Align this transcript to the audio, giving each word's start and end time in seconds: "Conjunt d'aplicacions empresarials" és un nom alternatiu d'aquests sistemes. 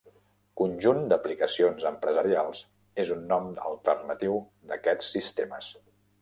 "Conjunt 0.59 1.03
d'aplicacions 1.11 1.85
empresarials" 1.89 2.63
és 3.05 3.11
un 3.17 3.21
nom 3.33 3.51
alternatiu 3.73 4.41
d'aquests 4.73 5.13
sistemes. 5.19 5.71